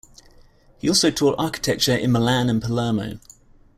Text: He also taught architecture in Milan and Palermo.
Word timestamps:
He 0.79 0.89
also 0.89 1.11
taught 1.11 1.35
architecture 1.37 1.95
in 1.95 2.11
Milan 2.11 2.49
and 2.49 2.59
Palermo. 2.59 3.19